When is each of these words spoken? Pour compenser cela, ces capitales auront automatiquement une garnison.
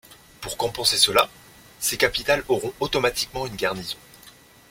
Pour 0.41 0.57
compenser 0.57 0.97
cela, 0.97 1.29
ces 1.79 1.95
capitales 1.95 2.43
auront 2.47 2.73
automatiquement 2.79 3.45
une 3.45 3.55
garnison. 3.55 3.99